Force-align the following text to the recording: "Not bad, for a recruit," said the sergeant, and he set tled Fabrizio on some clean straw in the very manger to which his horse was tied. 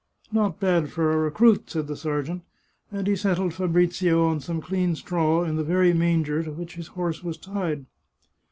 "Not 0.31 0.59
bad, 0.59 0.89
for 0.91 1.11
a 1.11 1.17
recruit," 1.17 1.69
said 1.69 1.85
the 1.85 1.95
sergeant, 1.95 2.41
and 2.91 3.05
he 3.05 3.15
set 3.15 3.37
tled 3.37 3.53
Fabrizio 3.53 4.25
on 4.25 4.39
some 4.39 4.59
clean 4.59 4.95
straw 4.95 5.43
in 5.43 5.57
the 5.57 5.63
very 5.63 5.93
manger 5.93 6.41
to 6.41 6.51
which 6.51 6.73
his 6.73 6.87
horse 6.97 7.23
was 7.23 7.37
tied. 7.37 7.85